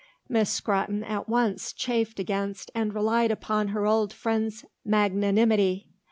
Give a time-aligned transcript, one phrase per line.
[0.27, 5.85] Miss Scrotton at once chafed against and relied upon her old friend's magnanimity.